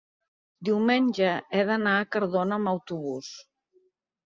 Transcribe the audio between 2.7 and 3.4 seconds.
autobús.